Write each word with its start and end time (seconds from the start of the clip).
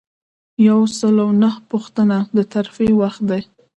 یو 0.67 0.79
سل 0.97 1.15
او 1.25 1.29
نهمه 1.41 1.67
پوښتنه 1.71 2.17
د 2.35 2.37
ترفیع 2.53 2.91
وخت 3.01 3.21
دی. 3.29 3.41